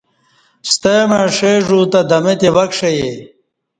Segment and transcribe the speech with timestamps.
[0.71, 2.95] ستمع ݜئی ژ و تہ دمہ تے وَکݜے